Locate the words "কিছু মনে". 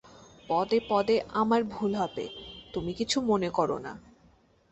2.93-3.49